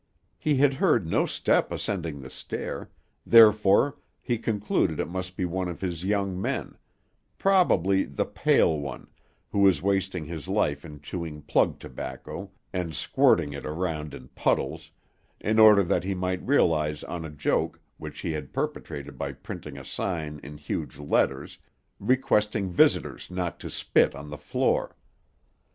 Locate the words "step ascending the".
1.27-2.31